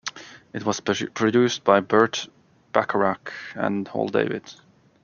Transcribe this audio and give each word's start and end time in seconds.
It 0.51 0.65
was 0.65 0.79
produced 0.79 1.63
by 1.63 1.79
Burt 1.79 2.27
Bacharach 2.73 3.31
and 3.53 3.87
Hal 3.89 4.07
David. 4.07 4.55